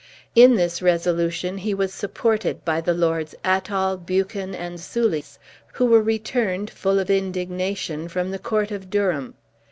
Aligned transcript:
In 0.33 0.55
this 0.55 0.81
resolution 0.81 1.59
he 1.59 1.75
was 1.75 1.93
supported 1.93 2.65
by 2.65 2.81
the 2.81 2.91
Lords 2.95 3.35
Athol, 3.45 3.97
Buchan, 3.97 4.55
and 4.55 4.79
Soulis, 4.79 5.37
who 5.73 5.85
were 5.85 6.01
returned, 6.01 6.71
full 6.71 6.97
of 6.97 7.11
indignation 7.11 8.07
from 8.07 8.31
the 8.31 8.39
Court 8.39 8.71
of 8.71 8.89
Durham. 8.89 9.35